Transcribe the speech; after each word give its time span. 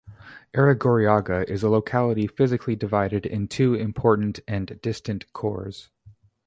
Arrigorriaga 0.55 1.47
is 1.47 1.61
a 1.61 1.69
locality 1.69 2.25
physically 2.25 2.75
divided 2.75 3.23
in 3.27 3.47
two 3.47 3.75
important 3.75 4.39
and 4.47 4.81
distant 4.81 5.31
cores. 5.31 5.91